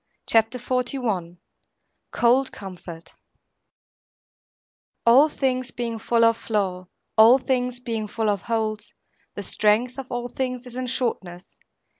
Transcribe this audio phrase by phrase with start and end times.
[0.25, 1.37] CHAPTER XLI
[2.09, 3.11] COLD COMFORT
[5.05, 6.87] All things being full of flaw,
[7.19, 8.95] all things being full of holes,
[9.35, 11.55] the strength of all things is in shortness.